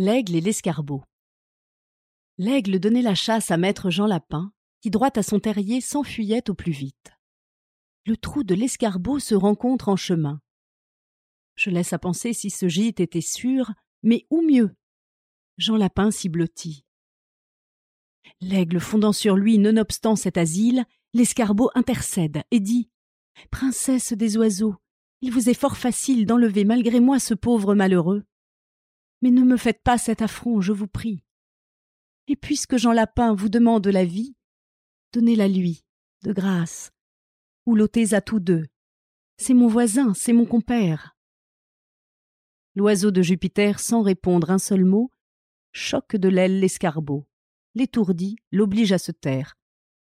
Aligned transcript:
L'aigle 0.00 0.36
et 0.36 0.40
l'escarbot. 0.40 1.02
L'aigle 2.36 2.78
donnait 2.78 3.02
la 3.02 3.16
chasse 3.16 3.50
à 3.50 3.56
maître 3.56 3.90
Jean 3.90 4.06
Lapin, 4.06 4.52
qui 4.80 4.90
droit 4.90 5.10
à 5.16 5.24
son 5.24 5.40
terrier 5.40 5.80
s'enfuyait 5.80 6.48
au 6.48 6.54
plus 6.54 6.70
vite. 6.70 7.10
Le 8.06 8.16
trou 8.16 8.44
de 8.44 8.54
l'escarbot 8.54 9.18
se 9.18 9.34
rencontre 9.34 9.88
en 9.88 9.96
chemin. 9.96 10.40
Je 11.56 11.70
laisse 11.70 11.92
à 11.92 11.98
penser 11.98 12.32
si 12.32 12.48
ce 12.48 12.68
gîte 12.68 13.00
était 13.00 13.20
sûr, 13.20 13.72
mais 14.04 14.24
où 14.30 14.40
mieux? 14.40 14.72
Jean 15.56 15.76
Lapin 15.76 16.12
s'y 16.12 16.28
blottit. 16.28 16.84
L'aigle 18.40 18.78
fondant 18.78 19.12
sur 19.12 19.34
lui 19.34 19.58
nonobstant 19.58 20.14
cet 20.14 20.38
asile, 20.38 20.84
l'escarbot 21.12 21.70
intercède 21.74 22.44
et 22.52 22.60
dit 22.60 22.88
Princesse 23.50 24.12
des 24.12 24.36
oiseaux, 24.36 24.76
il 25.22 25.32
vous 25.32 25.48
est 25.48 25.54
fort 25.54 25.76
facile 25.76 26.24
d'enlever 26.24 26.64
malgré 26.64 27.00
moi 27.00 27.18
ce 27.18 27.34
pauvre 27.34 27.74
malheureux. 27.74 28.27
Mais 29.22 29.30
ne 29.30 29.42
me 29.42 29.56
faites 29.56 29.82
pas 29.82 29.98
cet 29.98 30.22
affront, 30.22 30.60
je 30.60 30.72
vous 30.72 30.86
prie. 30.86 31.24
Et 32.26 32.36
puisque 32.36 32.76
Jean 32.76 32.92
Lapin 32.92 33.34
vous 33.34 33.48
demande 33.48 33.86
la 33.86 34.04
vie, 34.04 34.36
donnez-la 35.12 35.48
lui, 35.48 35.84
de 36.22 36.32
grâce, 36.32 36.92
ou 37.66 37.74
l'ôtez 37.74 38.14
à 38.14 38.20
tous 38.20 38.40
deux. 38.40 38.66
C'est 39.38 39.54
mon 39.54 39.68
voisin, 39.68 40.14
c'est 40.14 40.32
mon 40.32 40.46
compère. 40.46 41.16
L'oiseau 42.74 43.10
de 43.10 43.22
Jupiter, 43.22 43.80
sans 43.80 44.02
répondre 44.02 44.50
un 44.50 44.58
seul 44.58 44.84
mot, 44.84 45.10
choque 45.72 46.16
de 46.16 46.28
l'aile 46.28 46.60
l'escarbot, 46.60 47.26
l'étourdit, 47.74 48.36
l'oblige 48.52 48.92
à 48.92 48.98
se 48.98 49.12
taire, 49.12 49.56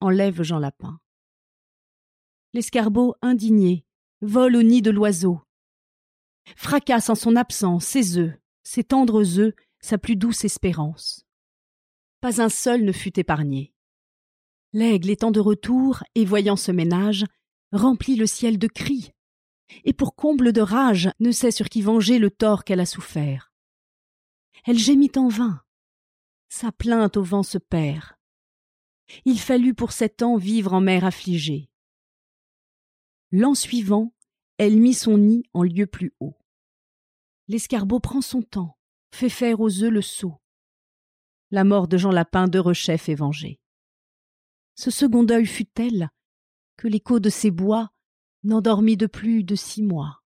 enlève 0.00 0.42
Jean 0.42 0.58
Lapin. 0.58 0.98
L'escarbot, 2.54 3.14
indigné, 3.22 3.84
vole 4.20 4.56
au 4.56 4.62
nid 4.62 4.82
de 4.82 4.90
l'oiseau, 4.90 5.40
fracasse 6.56 7.10
en 7.10 7.14
son 7.14 7.36
absence 7.36 7.84
ses 7.84 8.18
œufs, 8.18 8.38
ses 8.68 8.84
tendres 8.84 9.38
œufs, 9.38 9.54
sa 9.80 9.96
plus 9.96 10.14
douce 10.14 10.44
espérance. 10.44 11.24
Pas 12.20 12.42
un 12.42 12.50
seul 12.50 12.84
ne 12.84 12.92
fut 12.92 13.18
épargné. 13.18 13.72
L'aigle 14.74 15.08
étant 15.08 15.30
de 15.30 15.40
retour 15.40 16.04
et 16.14 16.26
voyant 16.26 16.56
ce 16.56 16.70
ménage, 16.70 17.24
remplit 17.72 18.16
le 18.16 18.26
ciel 18.26 18.58
de 18.58 18.66
cris, 18.66 19.12
et 19.84 19.94
pour 19.94 20.14
comble 20.14 20.52
de 20.52 20.60
rage 20.60 21.08
ne 21.18 21.30
sait 21.30 21.50
sur 21.50 21.70
qui 21.70 21.80
venger 21.80 22.18
le 22.18 22.30
tort 22.30 22.64
qu'elle 22.64 22.80
a 22.80 22.84
souffert. 22.84 23.54
Elle 24.66 24.78
gémit 24.78 25.12
en 25.16 25.28
vain. 25.28 25.62
Sa 26.50 26.70
plainte 26.70 27.16
au 27.16 27.22
vent 27.22 27.42
se 27.42 27.56
perd. 27.56 28.16
Il 29.24 29.40
fallut 29.40 29.72
pour 29.72 29.92
sept 29.92 30.22
ans 30.22 30.36
vivre 30.36 30.74
en 30.74 30.82
mer 30.82 31.06
affligée. 31.06 31.70
L'an 33.32 33.54
suivant, 33.54 34.14
elle 34.58 34.78
mit 34.78 34.92
son 34.92 35.16
nid 35.16 35.44
en 35.54 35.62
lieu 35.62 35.86
plus 35.86 36.12
haut. 36.20 36.37
L'escarbot 37.48 37.98
prend 37.98 38.20
son 38.20 38.42
temps, 38.42 38.76
fait 39.10 39.30
faire 39.30 39.60
aux 39.60 39.82
œufs 39.82 39.90
le 39.90 40.02
saut. 40.02 40.38
La 41.50 41.64
mort 41.64 41.88
de 41.88 41.96
Jean 41.96 42.10
Lapin 42.10 42.46
de 42.46 42.58
Rechef 42.58 43.08
est 43.08 43.14
vengée. 43.14 43.58
Ce 44.74 44.90
second 44.90 45.24
deuil 45.24 45.46
fut 45.46 45.64
tel 45.64 46.10
que 46.76 46.88
l'écho 46.88 47.20
de 47.20 47.30
ces 47.30 47.50
bois 47.50 47.90
n'endormit 48.44 48.98
de 48.98 49.06
plus 49.06 49.44
de 49.44 49.54
six 49.54 49.82
mois. 49.82 50.22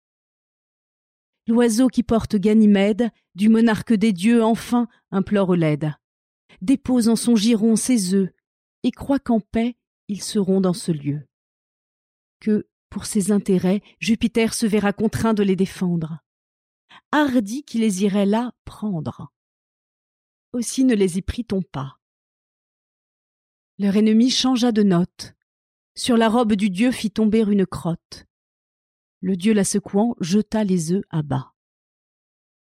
L'oiseau 1.48 1.88
qui 1.90 2.02
porte 2.02 2.36
Ganymède, 2.36 3.12
du 3.36 3.50
monarque 3.50 3.94
des 3.94 4.14
dieux 4.14 4.44
enfin 4.44 4.88
implore 5.12 5.56
l'aide, 5.56 5.94
dépose 6.62 7.08
en 7.08 7.16
son 7.16 7.36
giron 7.36 7.76
ses 7.76 8.16
œufs, 8.16 8.32
et 8.84 8.92
croit 8.92 9.20
qu'en 9.20 9.40
paix 9.40 9.78
ils 10.08 10.24
seront 10.24 10.60
dans 10.60 10.74
ce 10.74 10.92
lieu. 10.92 11.28
Que, 12.40 12.68
pour 12.90 13.06
ses 13.06 13.32
intérêts, 13.32 13.82
Jupiter 14.00 14.56
se 14.56 14.66
verra 14.66 14.92
contraint 14.92 15.36
de 15.36 15.44
les 15.44 15.56
défendre 15.56 16.20
hardi 17.12 17.64
qui 17.64 17.78
les 17.78 18.04
irait 18.04 18.26
là 18.26 18.54
prendre. 18.66 19.32
Aussi 20.54 20.84
ne 20.84 20.96
les 20.96 21.18
y 21.18 21.22
prit-on 21.22 21.62
pas. 21.62 21.98
Leur 23.78 23.96
ennemi 23.96 24.30
changea 24.30 24.72
de 24.72 24.84
note. 24.84 25.34
Sur 25.96 26.18
la 26.18 26.30
robe 26.30 26.54
du 26.54 26.70
dieu 26.70 26.92
fit 26.92 27.12
tomber 27.12 27.42
une 27.42 27.66
crotte. 27.66 28.26
Le 29.22 29.36
dieu 29.36 29.54
la 29.54 29.64
secouant 29.64 30.16
jeta 30.20 30.64
les 30.64 30.92
œufs 30.92 31.04
à 31.10 31.22
bas. 31.22 31.54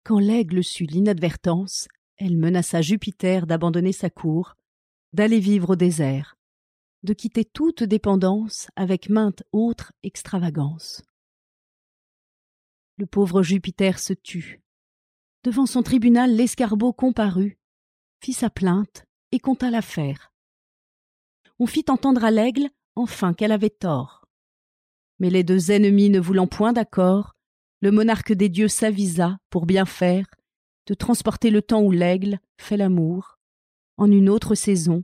Quand 0.04 0.20
l'aigle 0.20 0.64
sut 0.64 0.86
l'inadvertance, 0.86 1.88
elle 2.18 2.38
menaça 2.38 2.82
Jupiter 2.82 3.46
d'abandonner 3.46 3.92
sa 3.92 4.10
cour, 4.10 4.56
d'aller 5.14 5.40
vivre 5.40 5.72
au 5.72 5.76
désert, 5.76 6.38
de 7.04 7.14
quitter 7.14 7.46
toute 7.46 7.84
dépendance 7.84 8.68
avec 8.76 9.10
mainte 9.10 9.44
autre 9.52 9.94
extravagance. 10.04 11.02
Le 12.98 13.06
pauvre 13.06 13.44
Jupiter 13.44 14.00
se 14.00 14.14
tut. 14.14 14.62
Devant 15.44 15.66
son 15.66 15.84
tribunal, 15.84 16.36
l'escarbot 16.36 16.94
comparut, 16.94 17.58
fit 18.22 18.34
sa 18.34 18.50
plainte 18.50 19.06
et 19.32 19.40
conta 19.40 19.70
l'affaire. 19.70 20.32
On 21.60 21.68
fit 21.68 21.86
entendre 21.90 22.24
à 22.24 22.32
l'aigle, 22.32 22.70
enfin, 22.96 23.34
qu'elle 23.34 23.52
avait 23.52 23.70
tort. 23.70 24.26
Mais 25.20 25.30
les 25.30 25.44
deux 25.44 25.72
ennemis 25.72 26.10
ne 26.10 26.20
voulant 26.20 26.48
point 26.48 26.74
d'accord, 26.74 27.36
le 27.82 27.92
monarque 27.92 28.32
des 28.32 28.50
dieux 28.50 28.70
s'avisa, 28.70 29.38
pour 29.50 29.66
bien 29.66 29.86
faire, 29.86 30.28
de 30.88 30.94
transporter 30.94 31.50
le 31.50 31.62
temps 31.62 31.82
où 31.82 31.92
l'aigle 31.92 32.40
fait 32.58 32.78
l'amour, 32.78 33.38
en 33.98 34.10
une 34.10 34.30
autre 34.30 34.56
saison, 34.56 35.04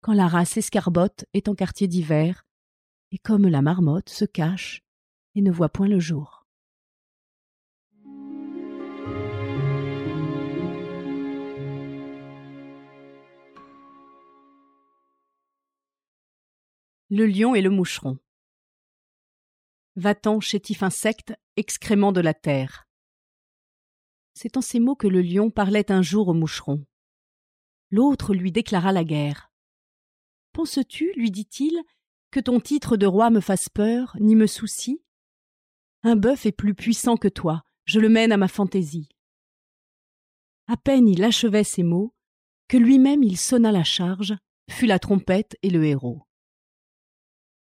quand 0.00 0.14
la 0.14 0.26
race 0.26 0.56
escarbotte 0.56 1.26
est 1.34 1.48
en 1.48 1.54
quartier 1.54 1.86
d'hiver, 1.86 2.46
et 3.12 3.18
comme 3.18 3.46
la 3.46 3.60
marmotte 3.60 4.08
se 4.08 4.24
cache 4.24 4.82
et 5.34 5.42
ne 5.42 5.50
voit 5.50 5.68
point 5.68 5.88
le 5.88 6.00
jour. 6.00 6.39
Le 17.12 17.26
lion 17.26 17.56
et 17.56 17.60
le 17.60 17.70
moucheron. 17.70 18.20
Va-t'en, 19.96 20.38
chétif 20.38 20.84
insecte, 20.84 21.34
excrément 21.56 22.12
de 22.12 22.20
la 22.20 22.34
terre. 22.34 22.86
C'est 24.32 24.56
en 24.56 24.60
ces 24.60 24.78
mots 24.78 24.94
que 24.94 25.08
le 25.08 25.20
lion 25.20 25.50
parlait 25.50 25.90
un 25.90 26.02
jour 26.02 26.28
au 26.28 26.34
moucheron. 26.34 26.86
L'autre 27.90 28.32
lui 28.32 28.52
déclara 28.52 28.92
la 28.92 29.02
guerre. 29.02 29.50
Penses-tu, 30.52 31.12
lui 31.16 31.32
dit-il, 31.32 31.82
que 32.30 32.38
ton 32.38 32.60
titre 32.60 32.96
de 32.96 33.06
roi 33.06 33.30
me 33.30 33.40
fasse 33.40 33.68
peur, 33.68 34.16
ni 34.20 34.36
me 34.36 34.46
soucie? 34.46 35.02
Un 36.04 36.14
bœuf 36.14 36.46
est 36.46 36.52
plus 36.52 36.76
puissant 36.76 37.16
que 37.16 37.26
toi, 37.26 37.64
je 37.86 37.98
le 37.98 38.08
mène 38.08 38.30
à 38.30 38.36
ma 38.36 38.46
fantaisie. 38.46 39.08
À 40.68 40.76
peine 40.76 41.08
il 41.08 41.24
achevait 41.24 41.64
ces 41.64 41.82
mots, 41.82 42.14
que 42.68 42.76
lui-même 42.76 43.24
il 43.24 43.36
sonna 43.36 43.72
la 43.72 43.82
charge, 43.82 44.36
fut 44.70 44.86
la 44.86 45.00
trompette 45.00 45.58
et 45.64 45.70
le 45.70 45.84
héros. 45.84 46.24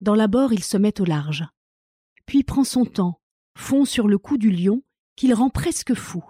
Dans 0.01 0.15
l'abord, 0.15 0.53
il 0.53 0.63
se 0.63 0.77
met 0.77 1.01
au 1.01 1.05
large. 1.05 1.45
Puis 2.27 2.43
prend 2.43 2.65
son 2.65 2.85
temps, 2.85 3.21
fond 3.57 3.85
sur 3.85 4.09
le 4.09 4.19
cou 4.19 4.37
du 4.37 4.51
lion, 4.51 4.83
qu'il 5.17 5.33
rend 5.33 5.49
presque 5.49 5.95
fou. 5.95 6.25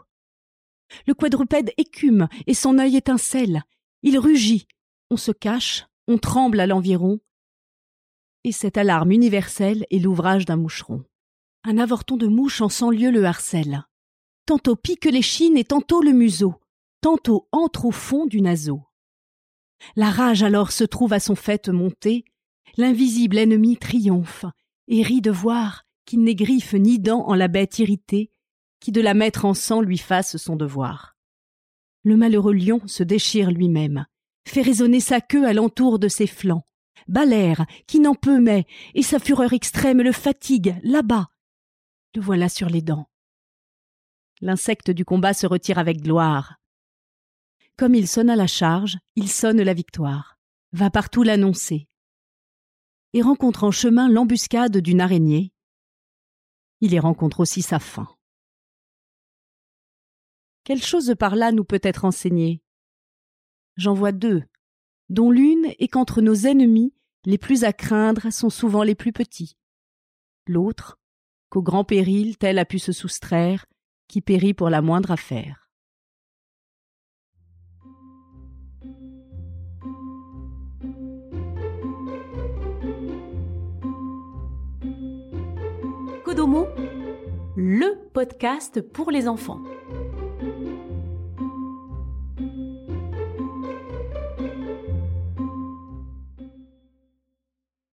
Le 1.07 1.15
quadrupède 1.15 1.73
écume 1.77 2.29
et 2.47 2.55
son 2.55 2.79
œil 2.79 2.97
étincelle. 2.97 3.63
Il 4.03 4.19
rugit. 4.19 4.67
On 5.11 5.17
se 5.17 5.33
cache, 5.33 5.87
on 6.07 6.19
tremble 6.19 6.61
à 6.61 6.67
l'environ. 6.67 7.21
Et 8.45 8.53
cette 8.53 8.77
alarme 8.77 9.11
universelle 9.11 9.85
est 9.91 9.99
l'ouvrage 9.99 10.45
d'un 10.45 10.57
moucheron. 10.57 11.05
Un 11.65 11.79
avorton 11.79 12.17
de 12.17 12.29
mouche 12.29 12.61
en 12.61 12.69
cent 12.69 12.91
lieues 12.91 13.11
le 13.11 13.25
harcèle. 13.25 13.85
Tantôt 14.47 14.77
pique 14.77 15.07
les 15.07 15.23
chines 15.23 15.57
et 15.57 15.65
tantôt 15.65 16.01
le 16.01 16.13
museau. 16.13 16.55
Tantôt 17.01 17.49
entre 17.51 17.87
au 17.87 17.91
fond 17.91 18.27
du 18.27 18.41
naseau. 18.41 18.83
La 19.97 20.11
rage 20.11 20.43
alors 20.43 20.71
se 20.71 20.85
trouve 20.85 21.13
à 21.13 21.21
son 21.21 21.35
fait 21.35 21.69
montée, 21.69 22.25
l'invisible 22.77 23.39
ennemi 23.39 23.77
triomphe, 23.77 24.45
et 24.89 25.03
rit 25.03 25.21
de 25.21 25.31
voir 25.31 25.85
qu'il 26.05 26.23
n'est 26.23 26.35
griffe 26.35 26.75
ni 26.75 26.99
dents 26.99 27.27
en 27.27 27.35
la 27.35 27.49
bête 27.49 27.79
irritée, 27.79 28.31
qui 28.81 28.93
de 28.93 29.01
la 29.01 29.15
mettre 29.15 29.45
en 29.45 29.55
sang 29.55 29.81
lui 29.81 29.99
fasse 29.99 30.37
son 30.37 30.57
devoir. 30.57 31.17
Le 32.05 32.17
malheureux 32.17 32.55
lion 32.55 32.81
se 32.87 33.03
déchire 33.03 33.51
lui-même, 33.51 34.07
fait 34.47 34.63
résonner 34.63 35.01
sa 35.01 35.21
queue 35.21 35.47
à 35.47 35.53
l'entour 35.53 35.99
de 35.99 36.09
ses 36.09 36.27
flancs, 36.27 36.65
balère, 37.09 37.67
qui 37.87 37.99
n'en 37.99 38.15
peut 38.15 38.41
mais, 38.41 38.67
et 38.95 39.03
sa 39.03 39.19
fureur 39.19 39.53
extrême 39.53 40.03
le 40.03 40.13
fatigue, 40.13 40.77
là-bas. 40.83 41.29
Le 42.15 42.21
voilà 42.21 42.49
sur 42.49 42.69
les 42.69 42.83
dents. 42.83 43.09
L'insecte 44.41 44.91
du 44.91 45.05
combat 45.05 45.35
se 45.35 45.47
retire 45.47 45.79
avec 45.79 46.03
gloire. 46.03 46.57
Comme 47.77 47.95
il 47.95 48.07
sonna 48.07 48.37
la 48.37 48.47
charge, 48.47 48.99
il 49.17 49.29
sonne 49.29 49.63
la 49.63 49.75
victoire, 49.75 50.39
va 50.73 50.91
partout 50.91 51.23
l'annoncer, 51.23 51.89
et 53.17 53.23
rencontre 53.23 53.65
en 53.65 53.71
chemin 53.71 54.11
l'embuscade 54.11 54.77
d'une 54.77 55.01
araignée. 55.01 55.51
Il 56.83 56.93
y 56.93 56.99
rencontre 56.99 57.41
aussi 57.41 57.63
sa 57.63 57.79
fin. 57.79 58.07
Quelle 60.65 60.83
chose 60.83 61.15
par 61.19 61.35
là 61.35 61.51
nous 61.51 61.65
peut 61.65 61.81
être 61.83 62.05
enseignée? 62.05 62.61
J'en 63.79 63.95
vois 63.95 64.13
deux, 64.13 64.43
dont 65.09 65.31
l'une 65.31 65.65
est 65.79 65.89
qu'entre 65.89 66.21
nos 66.21 66.35
ennemis, 66.35 66.93
les 67.25 67.39
plus 67.39 67.65
à 67.65 67.73
craindre 67.73 68.31
sont 68.31 68.51
souvent 68.51 68.83
les 68.83 68.95
plus 68.95 69.15
petits. 69.15 69.57
L'autre, 70.47 70.99
qu'au 71.49 71.63
grand 71.63 71.85
péril 71.85 72.37
tel 72.37 72.59
a 72.59 72.67
pu 72.67 72.79
se 72.79 72.93
soustraire, 72.93 73.65
qui 74.09 74.21
périt 74.21 74.53
pour 74.53 74.69
la 74.69 74.83
moindre 74.83 75.13
affaire. 75.13 75.71
Podcast 88.13 88.81
pour 88.81 89.11
les 89.11 89.29
enfants. 89.29 89.61